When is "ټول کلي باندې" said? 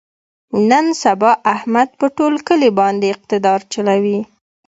2.17-3.13